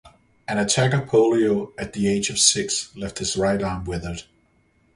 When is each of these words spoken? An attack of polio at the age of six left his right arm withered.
An 0.47 0.57
attack 0.57 0.95
of 0.95 1.01
polio 1.01 1.73
at 1.77 1.93
the 1.93 2.07
age 2.07 2.31
of 2.31 2.39
six 2.39 2.89
left 2.95 3.19
his 3.19 3.37
right 3.37 3.61
arm 3.61 3.83
withered. 3.83 4.23